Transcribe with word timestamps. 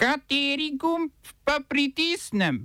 Kateri 0.00 0.80
gumb 0.80 1.12
pa 1.44 1.60
pritisnem? 1.68 2.64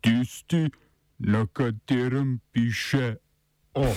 Tisti, 0.00 0.70
na 1.18 1.46
katerem 1.50 2.38
piše 2.52 3.16
O. 3.74 3.90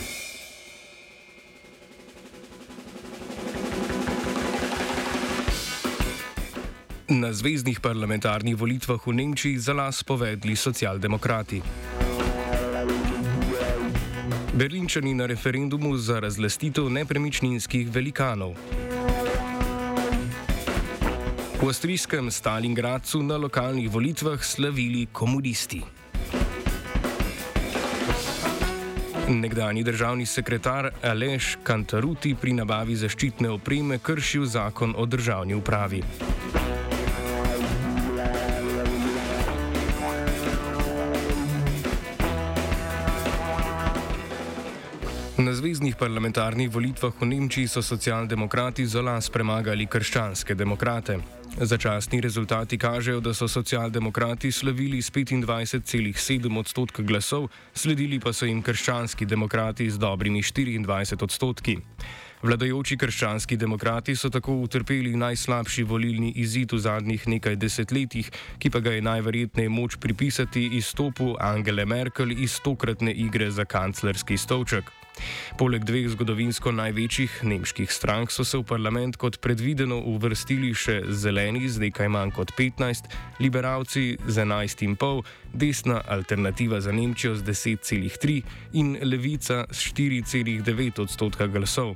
Na 7.13 7.29
zvezdnih 7.29 7.77
parlamentarnih 7.77 8.57
volitvah 8.57 9.05
v 9.05 9.13
Nemčiji 9.13 9.61
za 9.61 9.77
las 9.77 10.01
povedli 10.01 10.57
socialdemokrati. 10.57 11.61
Berlinčani 14.57 15.13
na 15.13 15.29
referendumu 15.29 15.93
za 15.97 16.19
razlastitev 16.19 16.89
nepremičninskih 16.89 17.85
velikanov. 17.93 18.57
V 21.57 21.65
avstrijskem 21.65 22.31
Stalingradcu 22.31 23.23
na 23.23 23.37
lokalnih 23.37 23.89
volitvah 23.89 24.43
slavili 24.43 25.07
komunisti. 25.11 25.81
Nekdani 29.29 29.83
državni 29.83 30.25
sekretar 30.25 30.91
Aleš 31.03 31.57
Kantaruti 31.63 32.35
pri 32.35 32.53
nabavi 32.53 32.95
zaščitne 32.95 33.49
opreme 33.49 33.97
kršil 33.97 34.45
zakon 34.45 34.93
o 34.97 35.05
državni 35.05 35.57
upravi. 35.57 36.03
Na 45.37 45.53
zvezdnih 45.53 45.95
parlamentarnih 45.95 46.69
volitvah 46.69 47.13
v 47.21 47.25
Nemčiji 47.25 47.67
so 47.67 47.81
socialdemokrati 47.81 48.85
z 48.85 49.01
las 49.01 49.29
premagali 49.29 49.89
krščanske 49.89 50.55
demokrate. 50.55 51.36
Začasni 51.57 52.21
rezultati 52.21 52.77
kažejo, 52.77 53.19
da 53.19 53.33
so 53.33 53.47
socialdemokrati 53.47 54.51
slavili 54.51 55.01
s 55.01 55.11
25,7 55.11 56.59
odstotka 56.59 57.01
glasov, 57.01 57.47
sledili 57.73 58.19
pa 58.19 58.33
so 58.33 58.45
jim 58.45 58.61
krščanski 58.61 59.25
demokrati 59.25 59.89
z 59.89 59.97
dobrimi 59.97 60.41
24 60.41 61.23
odstotki. 61.23 61.77
Vladajoči 62.43 62.97
krščanski 62.97 63.57
demokrati 63.57 64.15
so 64.15 64.29
tako 64.29 64.53
utrpeli 64.61 65.15
najslabši 65.15 65.83
volilni 65.83 66.31
izid 66.35 66.73
v 66.73 66.77
zadnjih 66.77 67.27
nekaj 67.27 67.55
desetletjih, 67.55 68.29
ki 68.59 68.69
pa 68.69 68.79
ga 68.79 68.93
je 68.93 69.01
najverjetneje 69.01 69.69
moč 69.69 69.97
pripisati 69.97 70.69
izstopu 70.77 71.33
Angele 71.39 71.85
Merkel 71.85 72.31
iz 72.31 72.61
tokratne 72.61 73.11
igre 73.11 73.49
za 73.51 73.65
kanclerski 73.65 74.37
stolček. 74.37 75.06
Poleg 75.57 75.85
dveh 75.87 76.09
zgodovinsko 76.13 76.71
največjih 76.71 77.43
nemških 77.43 77.91
strank 77.91 78.31
so 78.31 78.45
se 78.45 78.57
v 78.57 78.65
parlament 78.67 79.17
kot 79.17 79.39
predvideno 79.41 79.99
uvrstili 80.05 80.73
še 80.77 81.01
zeleni 81.09 81.65
z 81.69 81.87
nekaj 81.87 82.09
manj 82.11 82.35
kot 82.37 82.53
15, 82.57 83.09
liberalci 83.39 84.17
z 84.27 84.45
11,5, 84.45 85.25
desna 85.57 86.01
alternativa 86.07 86.81
za 86.81 86.91
Nemčijo 86.91 87.35
z 87.35 87.43
10,3 87.43 88.41
in 88.73 88.97
levica 89.01 89.65
s 89.71 89.89
4,9 89.93 91.01
odstotka 91.01 91.47
glasov. 91.47 91.95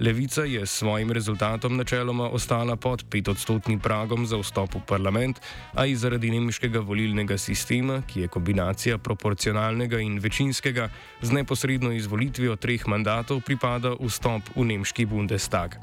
Levica 0.00 0.44
je 0.44 0.66
s 0.66 0.70
svojim 0.70 1.12
rezultatom 1.12 1.76
načeloma 1.76 2.28
ostala 2.28 2.76
pod 2.76 3.04
5-odstotnim 3.10 3.80
pragom 3.80 4.26
za 4.26 4.36
vstop 4.36 4.74
v 4.74 4.80
parlament, 4.86 5.40
a 5.74 5.86
i 5.86 5.96
zaradi 5.96 6.30
nemškega 6.30 6.80
volilnega 6.80 7.38
sistema, 7.38 8.02
ki 8.06 8.20
je 8.20 8.28
kombinacija 8.28 8.98
proporcionalnega 8.98 9.98
in 10.00 10.18
večinskega, 10.18 10.88
z 11.22 11.32
neposredno 11.32 11.92
izvolitvijo 11.92 12.56
treh 12.56 12.86
mandatov 12.86 13.40
pripada 13.40 13.96
vstop 14.00 14.42
v 14.56 14.64
nemški 14.64 15.06
Bundestag. 15.06 15.76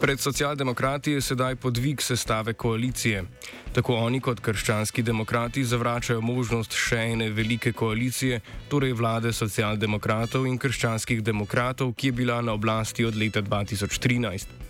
Pred 0.00 0.20
socialdemokrati 0.20 1.12
je 1.12 1.20
sedaj 1.20 1.56
podvig 1.56 2.02
sestave 2.02 2.52
koalicije. 2.52 3.24
Tako 3.72 3.94
oni 3.94 4.20
kot 4.20 4.40
krščanski 4.40 5.02
demokrati 5.02 5.64
zavračajo 5.64 6.20
možnost 6.20 6.72
še 6.72 7.02
ene 7.12 7.28
velike 7.30 7.72
koalicije, 7.72 8.40
torej 8.72 8.96
vlade 8.96 9.32
socialdemokratov 9.32 10.46
in 10.48 10.56
krščanskih 10.58 11.20
demokratov, 11.22 11.92
ki 11.92 12.08
je 12.08 12.12
bila 12.12 12.40
na 12.40 12.56
oblasti 12.56 13.04
od 13.04 13.16
leta 13.16 13.42
2013. 13.42 14.69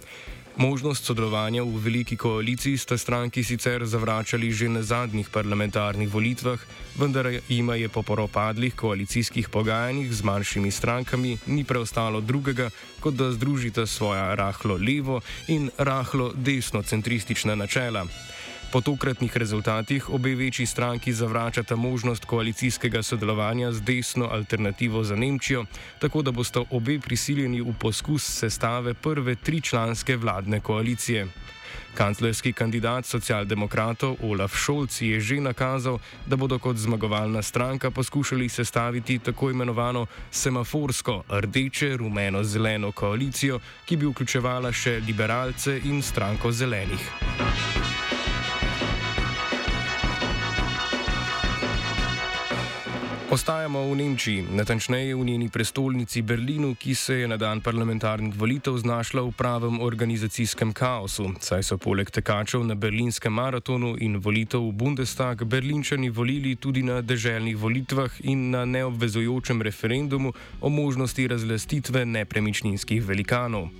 Možnost 0.56 1.04
sodelovanja 1.04 1.62
v 1.62 1.78
veliki 1.78 2.16
koaliciji 2.16 2.78
sta 2.78 2.98
stranki 2.98 3.44
sicer 3.44 3.86
zavračali 3.86 4.50
že 4.52 4.68
na 4.68 4.82
zadnjih 4.82 5.30
parlamentarnih 5.30 6.10
volitvah, 6.10 6.58
vendar 6.98 7.30
jima 7.48 7.74
je 7.74 7.88
po 7.88 8.02
poropadlih 8.02 8.74
koalicijskih 8.74 9.48
pogajanjih 9.48 10.12
z 10.12 10.22
manjšimi 10.22 10.70
strankami 10.70 11.38
ni 11.46 11.64
preostalo 11.64 12.20
drugega, 12.20 12.70
kot 13.00 13.14
da 13.14 13.30
združita 13.32 13.86
svoja 13.86 14.34
rahlo 14.34 14.76
levo 14.76 15.20
in 15.48 15.70
rahlo 15.78 16.32
desno-centristična 16.34 17.54
načela. 17.54 18.06
Po 18.72 18.80
tokratnih 18.80 19.36
rezultatih 19.36 20.10
obe 20.10 20.34
večji 20.34 20.66
stranki 20.66 21.12
zavračata 21.12 21.76
možnost 21.76 22.24
koalicijskega 22.24 23.02
sodelovanja 23.02 23.72
z 23.72 23.80
desno 23.80 24.28
alternativo 24.30 25.02
za 25.04 25.16
Nemčijo, 25.16 25.64
tako 25.98 26.22
da 26.22 26.30
boste 26.30 26.62
obe 26.70 27.00
prisiljeni 27.00 27.60
v 27.60 27.74
poskus 27.78 28.22
sestave 28.22 28.94
prve 28.94 29.34
tričlanske 29.34 30.16
vladne 30.16 30.60
koalicije. 30.60 31.26
Kanclerski 31.94 32.52
kandidat 32.52 33.06
socialdemokratov 33.06 34.16
Olaf 34.22 34.54
Scholz 34.54 35.02
je 35.02 35.20
že 35.20 35.40
nakazal, 35.40 35.98
da 36.26 36.36
bodo 36.36 36.58
kot 36.58 36.76
zmagovalna 36.76 37.42
stranka 37.42 37.90
poskušali 37.90 38.48
sestaviti 38.48 39.18
tako 39.18 39.50
imenovano 39.50 40.06
semaforsko 40.30 41.22
rdeče, 41.28 41.96
rumeno-zeleno 41.96 42.92
koalicijo, 42.92 43.58
ki 43.84 43.96
bi 43.96 44.06
vključevala 44.06 44.72
še 44.72 45.00
liberalce 45.06 45.80
in 45.84 46.02
stranko 46.02 46.52
zelenih. 46.52 47.10
Ostajamo 53.30 53.86
v 53.86 53.94
Nemčiji, 53.94 54.42
natančneje 54.50 55.14
v 55.14 55.24
njeni 55.24 55.48
prestolnici 55.48 56.18
Berlinu, 56.22 56.74
ki 56.74 56.94
se 56.94 57.14
je 57.14 57.28
na 57.28 57.36
dan 57.36 57.60
parlamentarnih 57.62 58.34
volitev 58.34 58.74
znašla 58.74 59.22
v 59.22 59.30
pravem 59.38 59.78
organizacijskem 59.80 60.72
kaosu, 60.74 61.30
saj 61.38 61.62
so 61.62 61.78
poleg 61.78 62.10
tekačev 62.10 62.66
na 62.66 62.74
berlinskem 62.74 63.30
maratonu 63.30 63.94
in 64.02 64.18
volitev 64.18 64.66
v 64.66 64.72
Bundestag 64.74 65.46
berlinčani 65.46 66.10
volili 66.10 66.56
tudi 66.56 66.82
na 66.82 66.98
deželnih 67.06 67.54
volitvah 67.54 68.10
in 68.26 68.50
na 68.50 68.64
neobvezujočem 68.64 69.62
referendumu 69.62 70.34
o 70.60 70.68
možnosti 70.68 71.28
razlastitve 71.30 72.02
nepremičninskih 72.06 72.98
velikanov. 73.06 73.70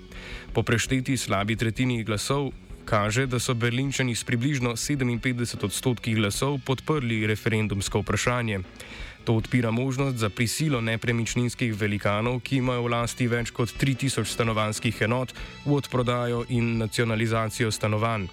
Po 0.55 0.63
prešteti 0.63 1.17
slabi 1.17 1.57
tretjini 1.57 2.05
glasov 2.05 2.53
kaže, 2.91 3.27
da 3.31 3.39
so 3.39 3.55
berlinčani 3.55 4.15
s 4.19 4.27
približno 4.27 4.75
57 4.75 5.65
odstotki 5.65 6.15
glasov 6.19 6.59
podprli 6.67 7.23
referendumsko 7.27 8.03
vprašanje. 8.03 8.61
To 9.25 9.37
odpira 9.39 9.71
možnost 9.71 10.17
za 10.17 10.29
prisilo 10.29 10.81
nepremičninskih 10.81 11.75
velikanov, 11.77 12.41
ki 12.41 12.59
imajo 12.59 12.83
v 12.83 12.91
lasti 12.91 13.29
več 13.31 13.55
kot 13.55 13.71
3000 13.79 14.27
stanovanjskih 14.27 15.03
enot, 15.07 15.35
v 15.67 15.79
odprodajo 15.79 16.45
in 16.49 16.79
nacionalizacijo 16.83 17.71
stanovanj. 17.71 18.27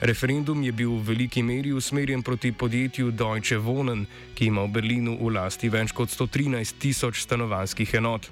Referendum 0.00 0.62
je 0.62 0.72
bil 0.72 0.94
v 0.94 1.02
veliki 1.10 1.42
meri 1.42 1.72
usmerjen 1.74 2.22
proti 2.22 2.52
podjetju 2.52 3.10
Deutsche 3.10 3.58
Wohnen, 3.58 4.06
ki 4.34 4.46
ima 4.46 4.62
v 4.62 4.78
Berlinu 4.78 5.18
v 5.18 5.34
lasti 5.34 5.66
več 5.68 5.90
kot 5.90 6.14
113 6.14 6.78
tisoč 6.78 7.26
stanovanjskih 7.26 7.98
enot. 7.98 8.30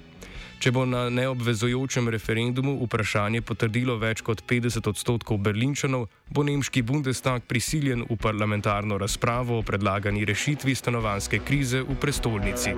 Če 0.57 0.71
bo 0.73 0.87
na 0.89 1.03
neobvezujočem 1.13 2.09
referendumu 2.09 2.73
vprašanje 2.81 3.43
potrdilo 3.45 3.97
več 4.01 4.23
kot 4.25 4.41
50 4.49 4.89
odstotkov 4.89 5.37
berlinčanov, 5.45 6.07
bo 6.33 6.45
nemški 6.47 6.81
Bundestag 6.81 7.45
prisiljen 7.45 8.01
v 8.09 8.17
parlamentarno 8.17 8.97
razpravo 8.97 9.59
o 9.61 9.65
predlagani 9.65 10.25
rešitvi 10.25 10.73
stanovanske 10.73 11.43
krize 11.45 11.85
v 11.85 11.99
prestolnici. 12.01 12.73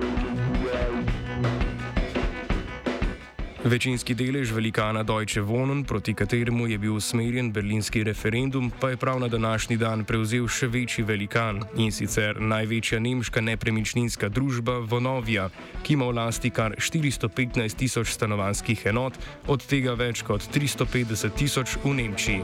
Večinski 3.60 4.14
delež 4.16 4.56
velikana 4.56 5.02
Deutsche 5.02 5.44
Wohnen, 5.44 5.84
proti 5.84 6.14
kateremu 6.14 6.66
je 6.66 6.78
bil 6.78 6.94
usmerjen 6.96 7.52
berlinski 7.52 8.04
referendum, 8.04 8.72
pa 8.80 8.90
je 8.90 8.96
prav 8.96 9.20
na 9.20 9.28
današnji 9.28 9.76
dan 9.76 10.04
prevzel 10.04 10.48
še 10.48 10.66
večji 10.66 11.04
velikan 11.04 11.60
in 11.76 11.92
sicer 11.92 12.40
največja 12.40 13.00
nemška 13.00 13.40
nepremičninska 13.40 14.28
družba 14.32 14.78
Vonovia, 14.80 15.50
ki 15.84 15.92
ima 15.92 16.08
v 16.08 16.16
lasti 16.16 16.50
kar 16.50 16.72
415 16.80 17.76
tisoč 17.76 18.16
stanovanskih 18.16 18.86
enot, 18.86 19.20
od 19.46 19.60
tega 19.60 19.92
več 19.92 20.24
kot 20.24 20.40
350 20.40 21.36
tisoč 21.36 21.76
v 21.84 21.92
Nemčiji. 22.00 22.40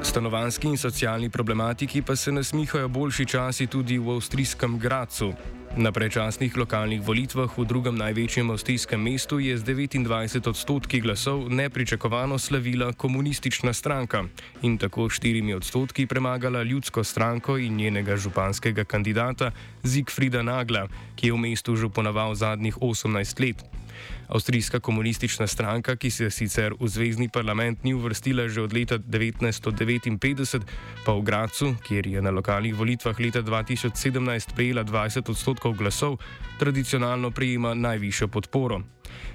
Stanovanski 0.00 0.72
in 0.72 0.80
socialni 0.80 1.28
problematiki 1.28 2.00
pa 2.02 2.16
se 2.16 2.32
nasmihajo 2.32 2.88
boljši 2.88 3.26
časi 3.26 3.66
tudi 3.66 3.98
v 3.98 4.16
avstrijskem 4.16 4.78
Gracu. 4.78 5.34
Na 5.76 5.92
prečasnih 5.92 6.56
lokalnih 6.56 7.04
volitvah 7.04 7.52
v 7.52 7.68
drugem 7.68 8.00
največjem 8.00 8.48
avstrijskem 8.48 8.96
mestu 8.96 9.36
je 9.36 9.52
z 9.60 9.60
29 9.60 10.48
odstotki 10.48 11.04
glasov 11.04 11.52
nepričakovano 11.52 12.40
slavila 12.40 12.96
komunistična 12.96 13.76
stranka 13.76 14.24
in 14.64 14.80
tako 14.80 15.12
4 15.12 15.44
odstotki 15.52 16.08
premagala 16.08 16.62
ljudsko 16.64 17.04
stranko 17.04 17.58
in 17.60 17.76
njenega 17.76 18.16
županskega 18.16 18.88
kandidata 18.88 19.52
Zigfrida 19.84 20.40
Nagla, 20.42 20.88
ki 21.12 21.28
je 21.28 21.32
v 21.32 21.44
mestu 21.44 21.76
župonoval 21.76 22.32
zadnjih 22.34 22.80
18 22.80 23.40
let. 23.44 23.60
Avstrijska 24.28 24.80
komunistična 24.80 25.46
stranka, 25.46 25.96
ki 25.96 26.10
se 26.10 26.30
sicer 26.30 26.74
v 26.80 26.88
zvezdni 26.88 27.28
parlament 27.28 27.84
ni 27.84 27.94
uvrstila 27.94 28.48
že 28.48 28.62
od 28.62 28.72
leta 28.72 28.98
1959, 28.98 30.62
pa 31.06 31.12
v 31.12 31.22
Gracu, 31.22 31.74
kjer 31.86 32.06
je 32.06 32.22
na 32.22 32.30
lokalnih 32.30 32.74
volitvah 32.74 33.20
leta 33.20 33.42
2017 33.42 34.54
prejela 34.54 34.84
20 34.84 35.30
odstotkov 35.30 35.76
glasov, 35.78 36.18
tradicionalno 36.58 37.30
prejema 37.30 37.74
najvišjo 37.74 38.28
podporo. 38.28 38.82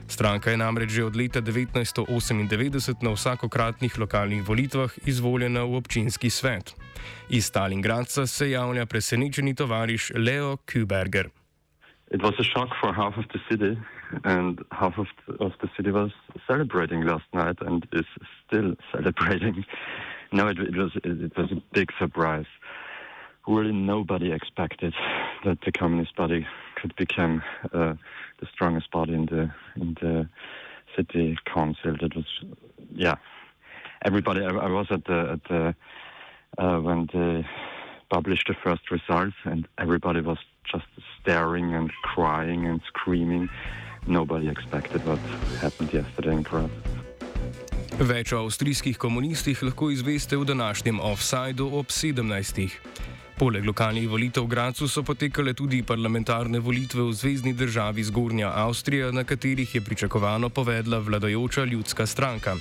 Stranka 0.07 0.51
je 0.51 0.57
namreč 0.57 0.89
že 0.91 1.03
od 1.03 1.15
leta 1.15 1.41
1998 1.41 3.03
na 3.03 3.11
vsakokratnih 3.15 3.99
lokalnih 3.99 4.43
volitvah 4.43 4.91
izvoljena 5.07 5.63
v 5.63 5.75
občinski 5.75 6.29
svet. 6.29 6.75
Iz 7.29 7.45
Stalingradca 7.45 8.27
se 8.27 8.51
javlja 8.51 8.85
presenečeni 8.85 9.55
tovariš 9.55 10.11
Leo 10.15 10.57
Kuberger. 10.67 11.29
It 12.11 12.21
was 12.21 12.35
a 12.39 12.43
shock 12.43 12.69
for 12.81 12.93
half 12.93 13.17
of 13.17 13.25
the 13.31 13.39
city. 13.49 13.79
And 14.23 14.63
half 14.71 14.97
of 14.97 15.07
the, 15.27 15.33
of 15.43 15.53
the 15.61 15.69
city 15.75 15.91
was 15.91 16.11
celebrating 16.47 17.01
last 17.01 17.25
night 17.33 17.57
and 17.61 17.87
is 17.93 18.05
still 18.47 18.75
celebrating. 18.91 19.65
No, 20.31 20.47
it, 20.47 20.59
it 20.59 20.75
was 20.75 20.91
it, 20.95 21.05
it, 21.05 21.37
was 21.37 21.51
a 21.51 21.61
big 21.73 21.91
surprise. 21.99 22.45
Really, 23.47 23.71
nobody 23.71 24.31
expected 24.31 24.93
that 25.45 25.59
the 25.65 25.71
Communist 25.71 26.15
Party 26.15 26.45
could 26.75 26.95
become 26.95 27.41
uh, 27.73 27.95
the 28.39 28.47
strongest 28.53 28.91
party 28.91 29.13
in 29.13 29.25
the 29.25 29.51
in 29.75 29.97
the 30.01 30.29
city 30.95 31.37
council. 31.45 31.95
That 31.99 32.15
was, 32.15 32.25
yeah, 32.93 33.15
everybody. 34.03 34.41
I, 34.41 34.49
I 34.49 34.69
was 34.69 34.87
at 34.91 35.05
the 35.05 35.31
at 35.33 35.43
the 35.49 35.75
uh, 36.57 36.79
when 36.79 37.09
they 37.13 37.45
published 38.09 38.47
the 38.47 38.55
first 38.63 38.91
results, 38.91 39.35
and 39.45 39.67
everybody 39.77 40.21
was 40.21 40.37
just 40.71 40.85
staring 41.19 41.73
and 41.73 41.91
crying 42.03 42.65
and 42.65 42.81
screaming. 42.87 43.49
Nobody 44.07 44.49
expected 44.49 45.05
what 45.05 45.19
happened 45.61 45.93
yesterday 45.93 46.33
in 46.33 46.43
Prague. 46.43 46.71
Več 47.99 48.31
o 48.33 48.39
avstrijskih 48.41 48.97
komunistih 48.97 49.59
lahko 49.63 49.91
izveste 49.91 50.37
v 50.37 50.45
današnjem 50.45 50.99
offsajdu 50.99 51.67
ob 51.77 51.91
17. 51.91 52.69
Poleg 53.41 53.65
lokalnih 53.65 54.05
volitev 54.05 54.45
v 54.45 54.53
Gracu 54.53 54.85
so 54.85 55.01
potekale 55.01 55.55
tudi 55.57 55.81
parlamentarne 55.81 56.59
volitve 56.61 57.01
v 57.01 57.09
zvezdni 57.09 57.55
državi 57.57 58.03
Zgornja 58.05 58.51
Avstrija, 58.53 59.09
na 59.09 59.23
katerih 59.25 59.65
je 59.75 59.81
pričakovano 59.81 60.49
povedla 60.53 60.99
vladajoča 61.01 61.65
ljudska 61.65 62.05
stranka. 62.05 62.53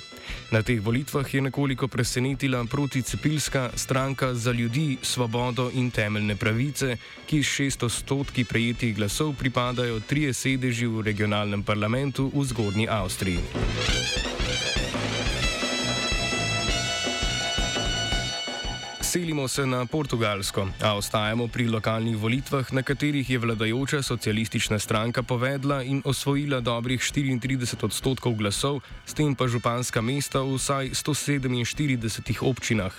Na 0.51 0.63
teh 0.63 0.81
volitvah 0.81 1.35
je 1.35 1.45
nekoliko 1.45 1.89
presenetila 1.89 2.65
proticepilska 2.65 3.77
stranka 3.77 4.33
za 4.35 4.53
ljudi, 4.53 4.97
svobodo 5.03 5.69
in 5.75 5.91
temeljne 5.91 6.37
pravice, 6.37 6.97
ki 7.29 7.43
s 7.43 7.61
600 7.61 8.49
prejetih 8.49 8.97
glasov 8.97 9.37
pripadajo 9.37 10.01
trije 10.01 10.33
sedeži 10.33 10.87
v 10.87 11.05
regionalnem 11.05 11.63
parlamentu 11.63 12.33
v 12.33 12.45
Zgornji 12.45 12.89
Avstriji. 12.89 14.30
Selimo 19.11 19.49
se 19.49 19.67
na 19.67 19.87
Portugalsko, 19.87 20.69
a 20.79 20.95
ostajamo 20.95 21.49
pri 21.51 21.67
lokalnih 21.67 22.15
volitvah, 22.15 22.71
na 22.71 22.83
katerih 22.87 23.31
je 23.31 23.39
vladajoča 23.43 24.03
socialistična 24.07 24.79
stranka 24.79 25.23
povedla 25.23 25.83
in 25.83 25.99
osvojila 26.05 26.61
dobrih 26.61 27.03
34 27.03 27.85
odstotkov 27.85 28.39
glasov, 28.39 28.79
s 29.07 29.15
tem 29.15 29.35
pa 29.35 29.51
županska 29.51 29.99
mesta 29.99 30.47
v 30.47 30.55
vsaj 30.55 30.95
147 30.95 32.39
občinah. 32.39 32.95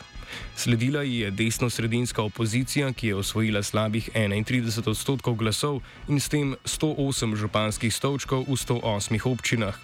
Sledila 0.55 1.03
ji 1.03 1.23
je 1.23 1.31
desno-sredinska 1.31 2.21
opozicija, 2.21 2.91
ki 2.91 3.07
je 3.07 3.15
osvojila 3.15 3.63
slabih 3.63 4.09
31 4.11 4.83
odstotkov 4.91 5.39
glasov 5.39 5.79
in 6.11 6.19
s 6.19 6.27
tem 6.27 6.59
108 6.67 7.39
županskih 7.39 7.93
stolčkov 7.93 8.51
v 8.51 8.59
108 8.59 9.31
občinah. 9.31 9.79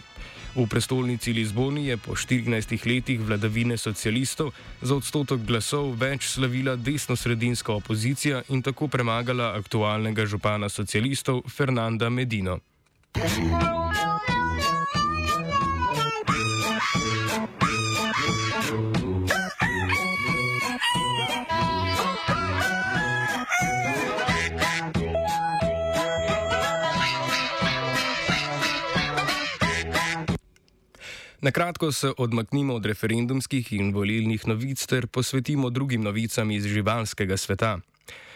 V 0.57 0.65
prestolnici 0.65 1.33
Lizboni 1.37 1.85
je 1.85 1.97
po 2.01 2.17
14 2.17 2.81
letih 2.89 3.21
vladavine 3.21 3.77
socialistov 3.77 4.49
za 4.81 4.97
odstotek 4.97 5.45
glasov 5.45 5.93
več 5.93 6.33
slavila 6.33 6.73
desno-sredinska 6.73 7.77
opozicija 7.77 8.41
in 8.49 8.65
tako 8.65 8.89
premagala 8.89 9.53
aktualnega 9.53 10.25
župana 10.25 10.65
socialistov 10.69 11.45
Fernanda 11.45 12.09
Medino. 12.09 12.57
Na 31.47 31.51
kratko 31.51 31.91
se 31.91 32.09
odmaknimo 32.17 32.73
od 32.75 32.85
referendumskih 32.85 33.69
in 33.73 33.93
volilnih 33.95 34.47
novic 34.47 34.81
ter 34.85 35.05
posvetimo 35.07 35.69
drugim 35.69 36.01
novicam 36.03 36.51
iz 36.51 36.65
živalskega 36.67 37.37
sveta. 37.37 37.77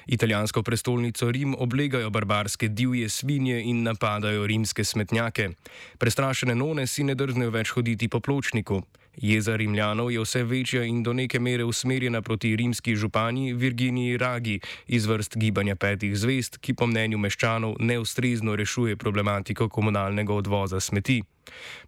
Italijansko 0.08 0.64
prestolnico 0.64 1.32
Rim 1.32 1.56
oblegajo 1.58 2.10
barbarske 2.10 2.68
divje 2.68 3.10
svinje 3.10 3.62
in 3.62 3.84
napadajo 3.84 4.48
rimske 4.48 4.84
smetnjake. 4.84 5.50
Prestrašene 5.98 6.56
none 6.56 6.88
si 6.88 7.04
ne 7.04 7.16
drznejo 7.16 7.52
več 7.52 7.70
hoditi 7.70 8.08
po 8.08 8.20
pločniku. 8.20 8.82
Jeza 9.18 9.56
Rimljanov 9.56 10.12
je 10.12 10.22
vse 10.22 10.44
večja 10.44 10.84
in 10.84 11.04
do 11.04 11.14
neke 11.14 11.40
mere 11.40 11.64
usmerjena 11.64 12.22
proti 12.22 12.56
rimski 12.56 12.96
županji 12.96 13.54
Virginiji 13.54 14.18
Ragi 14.18 14.60
iz 14.88 15.06
vrst 15.06 15.38
gibanja 15.38 15.76
petih 15.76 16.16
zvest, 16.18 16.58
ki 16.58 16.74
po 16.74 16.88
mnenju 16.88 17.18
meščanov 17.18 17.76
neustrezno 17.80 18.56
rešuje 18.56 18.96
problematiko 18.96 19.70
komunalnega 19.70 20.34
odvoza 20.34 20.80
smeti. 20.80 21.22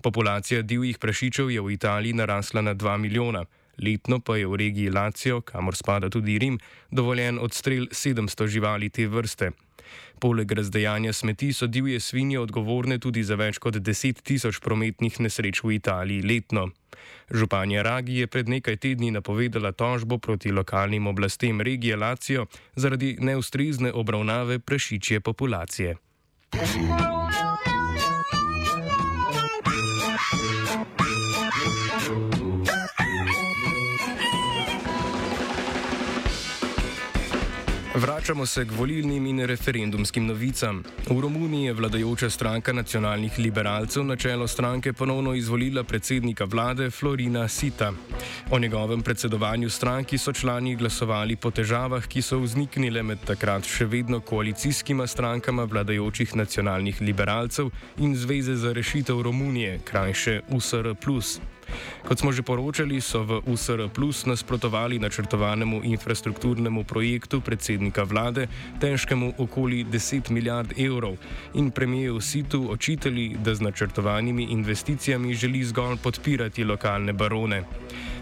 Populacija 0.02 0.62
divjih 0.62 0.98
prašičev 0.98 1.52
je 1.52 1.62
v 1.62 1.72
Italiji 1.72 2.14
narasla 2.14 2.62
na 2.62 2.76
2 2.76 2.98
milijona. 2.98 3.46
Letno 3.78 4.20
pa 4.20 4.38
je 4.38 4.48
v 4.48 4.56
regiji 4.56 4.90
Lacijo, 4.90 5.42
kamor 5.42 5.76
spada 5.76 6.10
tudi 6.10 6.38
Rim, 6.40 6.60
dovoljen 6.92 7.40
odstrel 7.40 7.88
700 7.92 8.48
živali 8.48 8.90
te 8.90 9.08
vrste. 9.08 9.52
Poleg 10.20 10.52
razdejanja 10.52 11.14
smeti 11.14 11.54
so 11.54 11.68
divje 11.68 12.00
svinje 12.00 12.40
odgovorne 12.40 13.00
tudi 13.00 13.24
za 13.24 13.36
več 13.36 13.58
kot 13.60 13.76
10 13.76 14.22
tisoč 14.24 14.60
prometnih 14.64 15.20
nesreč 15.20 15.64
v 15.64 15.76
Italiji 15.76 16.22
letno. 16.22 16.70
Županja 17.32 17.82
Ragi 17.84 18.22
je 18.22 18.28
pred 18.28 18.50
nekaj 18.50 18.78
tedni 18.78 19.12
napovedala 19.12 19.72
tožbo 19.72 20.18
proti 20.18 20.52
lokalnim 20.52 21.08
oblastem 21.08 21.62
regije 21.62 21.96
Lacijo 21.96 22.46
zaradi 22.76 23.18
neustrezne 23.20 23.92
obravnave 23.92 24.60
prašičje 24.60 25.20
populacije. 25.20 25.98
Vračamo 38.24 38.46
se 38.46 38.66
k 38.66 38.72
volilnim 38.72 39.26
in 39.26 39.40
referendumskim 39.46 40.26
novicam. 40.26 40.84
V 41.10 41.22
Romuniji 41.22 41.66
je 41.66 41.74
vladajoča 41.74 42.30
stranka 42.30 42.74
nacionalnih 42.74 43.40
liberalcev 43.40 44.06
na 44.06 44.16
čelo 44.16 44.48
stranke 44.48 44.94
ponovno 44.94 45.34
izvolila 45.34 45.84
predsednika 45.84 46.46
vlade 46.46 46.90
Florina 46.90 47.48
Sita. 47.48 47.92
O 48.52 48.60
njegovem 48.60 49.02
predsedovanju 49.02 49.70
stranki 49.70 50.18
so 50.18 50.34
člani 50.34 50.76
glasovali 50.76 51.36
po 51.36 51.52
težavah, 51.52 52.08
ki 52.08 52.22
so 52.22 52.40
vzniknile 52.40 53.04
med 53.04 53.20
takrat 53.28 53.68
še 53.68 53.86
vedno 53.86 54.22
koalicijskima 54.22 55.08
strankama 55.08 55.64
vladajočih 55.64 56.36
nacionalnih 56.36 57.02
liberalcev 57.02 57.76
in 57.98 58.16
Zveze 58.16 58.56
za 58.56 58.72
rešitev 58.74 59.22
Romunije, 59.22 59.80
krajše 59.84 60.42
USR. 60.48 60.96
Kot 62.08 62.20
smo 62.20 62.32
že 62.32 62.42
poročali, 62.42 63.02
so 63.02 63.24
v 63.24 63.42
USR 63.46 63.90
Plus 63.94 64.26
nasprotovali 64.26 65.00
načrtovanemu 65.00 65.82
infrastrukturnemu 65.84 66.84
projektu 66.84 67.42
predsednika 67.42 68.04
vlade, 68.04 68.48
težkemu 68.80 69.34
okoli 69.38 69.86
10 69.86 70.30
milijard 70.30 70.74
evrov, 70.80 71.18
in 71.54 71.72
premijeju 71.72 72.22
Situ 72.22 72.72
očitali, 72.72 73.36
da 73.44 73.56
z 73.56 73.62
načrtovanimi 73.62 74.44
investicijami 74.44 75.34
želi 75.34 75.64
zgolj 75.64 75.98
podpirati 76.04 76.64
lokalne 76.64 77.14
barone. 77.14 77.64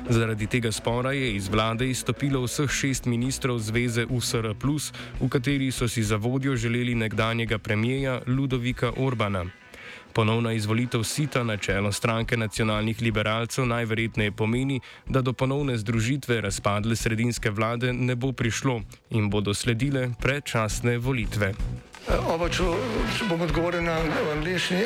Zaradi 0.10 0.48
tega 0.48 0.72
spora 0.72 1.12
je 1.12 1.36
iz 1.36 1.48
vlade 1.48 1.90
izstopilo 1.90 2.42
vseh 2.44 2.70
šest 2.70 3.06
ministrov 3.06 3.60
zveze 3.60 4.06
USR, 4.10 4.54
v 5.22 5.30
kateri 5.30 5.72
so 5.72 5.88
si 5.88 6.04
za 6.04 6.16
vodjo 6.16 6.56
želeli 6.56 6.96
nekdanjega 6.96 7.58
premijeja 7.58 8.22
Ludovika 8.28 8.92
Orbana. 8.98 9.61
Ponovna 10.13 10.53
izvolitev 10.53 11.03
sita 11.03 11.44
na 11.44 11.58
čelo 11.58 11.91
stranke 11.91 12.38
nacionalnih 12.38 13.01
liberalcev 13.01 13.65
najverjetneje 13.65 14.32
pomeni, 14.32 14.80
da 15.08 15.22
do 15.22 15.34
ponovne 15.34 15.77
združitve 15.77 16.41
razpadle 16.41 16.96
sredinske 16.96 17.50
vlade 17.50 17.94
ne 17.94 18.15
bo 18.15 18.32
prišlo 18.32 18.82
in 19.10 19.30
bodo 19.30 19.53
sledile 19.53 20.10
predčasne 20.20 20.98
volitve. 20.98 21.53
Oba, 22.27 22.50
če, 22.50 22.65
če 23.18 23.30
bom 23.30 23.41
odgovoril 23.41 23.86
na 23.86 24.00
angliški. 24.36 24.86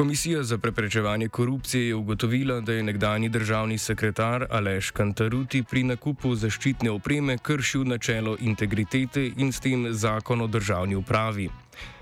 Komisija 0.00 0.42
za 0.42 0.58
preprečevanje 0.58 1.28
korupcije 1.28 1.88
je 1.88 1.94
ugotovila, 1.94 2.60
da 2.60 2.72
je 2.72 2.82
nekdani 2.82 3.28
državni 3.28 3.78
sekretar 3.78 4.46
Aleš 4.50 4.90
Kantaruti 4.90 5.62
pri 5.62 5.82
nakupu 5.82 6.32
zaščitne 6.34 6.90
opreme 6.90 7.36
kršil 7.38 7.84
načelo 7.84 8.36
integritete 8.40 9.26
in 9.36 9.52
s 9.52 9.60
tem 9.60 9.92
zakon 9.92 10.40
o 10.40 10.46
državni 10.46 10.96
upravi. 10.96 11.50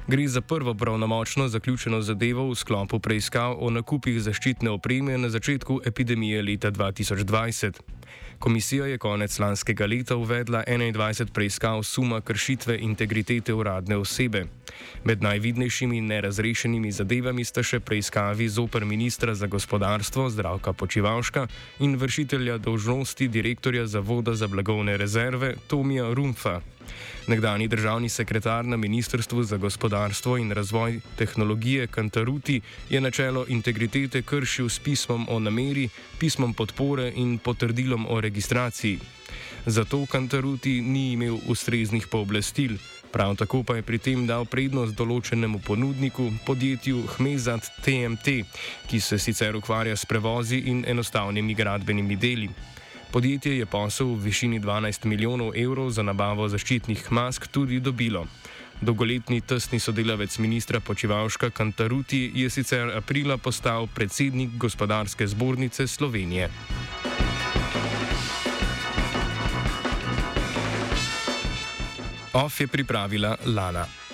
Gre 0.06 0.28
za 0.28 0.40
prvo 0.40 0.74
pravnomočno 0.74 1.48
zaključeno 1.48 2.00
zadevo 2.00 2.46
v 2.50 2.54
sklopu 2.54 3.00
preiskav 3.00 3.56
o 3.58 3.70
nakupih 3.70 4.22
zaščitne 4.22 4.70
opreme 4.70 5.18
na 5.18 5.28
začetku 5.28 5.80
epidemije 5.86 6.42
leta 6.42 6.70
2020. 6.70 7.97
Komisija 8.38 8.86
je 8.86 8.98
konec 8.98 9.38
lanskega 9.38 9.86
leta 9.86 10.16
uvedla 10.16 10.62
21 10.66 11.32
preiskav 11.32 11.82
suma 11.82 12.20
kršitve 12.20 12.78
integritete 12.78 13.54
uradne 13.54 13.96
osebe. 13.96 14.44
Med 15.04 15.22
najvidnejšimi 15.22 16.00
nerazrešenimi 16.00 16.92
zadevami 16.92 17.44
sta 17.44 17.62
še 17.62 17.80
preiskavi 17.80 18.48
zoper 18.48 18.84
ministra 18.84 19.34
za 19.34 19.46
gospodarstvo 19.46 20.30
Zdravka 20.30 20.72
Počivalška 20.72 21.46
in 21.80 21.96
vršitelja 21.96 22.58
dolžnosti 22.58 23.28
direktorja 23.28 23.86
Zavoda 23.86 24.34
za 24.34 24.46
blagovne 24.46 24.96
rezerve 24.96 25.54
Tomija 25.66 26.14
Rumfa. 26.14 26.60
Nekdani 27.28 27.68
državni 27.68 28.08
sekretar 28.08 28.64
na 28.64 28.76
Ministrstvu 28.76 29.42
za 29.42 29.56
gospodarstvo 29.56 30.36
in 30.36 30.52
razvoj 30.52 31.00
tehnologije 31.16 31.86
Kantaruti 31.86 32.60
je 32.90 33.00
načelo 33.00 33.44
integritete 33.48 34.22
kršil 34.22 34.68
s 34.68 34.78
pismom 34.78 35.26
o 35.28 35.38
nameri, 35.38 35.88
pismom 36.18 36.54
podpore 36.54 37.12
in 37.16 37.38
potrdilom 37.38 37.97
o 38.06 38.20
registraciji. 38.20 38.98
Zato 39.66 40.06
Kantaruti 40.06 40.80
ni 40.80 41.12
imel 41.12 41.38
ustreznih 41.46 42.06
pooblastil. 42.06 42.78
Prav 43.12 43.36
tako 43.36 43.62
pa 43.62 43.76
je 43.76 43.82
pri 43.82 43.98
tem 43.98 44.26
dal 44.26 44.44
prednost 44.44 44.94
določenemu 44.96 45.58
ponudniku, 45.64 46.28
podjetju 46.46 47.06
Hmezat 47.16 47.70
TMT, 47.84 48.42
ki 48.88 49.00
se 49.00 49.18
sicer 49.18 49.56
ukvarja 49.56 49.96
s 49.96 50.04
prevozi 50.04 50.60
in 50.68 50.84
enostavnimi 50.86 51.54
gradbenimi 51.54 52.16
deli. 52.16 52.50
Podjetje 53.10 53.56
je 53.56 53.66
posel 53.66 54.12
v 54.12 54.28
višini 54.28 54.60
12 54.60 55.08
milijonov 55.08 55.56
evrov 55.56 55.88
za 55.90 56.04
nabavo 56.04 56.48
zaščitnih 56.48 57.06
mask 57.10 57.48
tudi 57.48 57.80
dobilo. 57.80 58.26
Dolgoletni 58.80 59.40
tesni 59.40 59.80
sodelavec 59.80 60.38
ministra 60.38 60.80
Počivalška 60.80 61.50
Kantaruti 61.50 62.30
je 62.34 62.50
sicer 62.50 62.92
aprila 62.94 63.36
postal 63.36 63.88
predsednik 63.94 64.54
gospodarske 64.54 65.26
zbornice 65.26 65.86
Slovenije. 65.86 66.50
OF 72.32 72.60
je 72.60 72.66
pripravila 72.66 73.36
Lana. 73.44 74.07